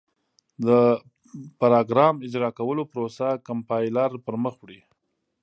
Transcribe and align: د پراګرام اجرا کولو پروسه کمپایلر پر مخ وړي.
د 0.67 0.67
پراګرام 1.59 2.15
اجرا 2.25 2.49
کولو 2.59 2.83
پروسه 2.93 3.27
کمپایلر 3.47 4.11
پر 4.25 4.35
مخ 4.43 4.55
وړي. 4.59 4.79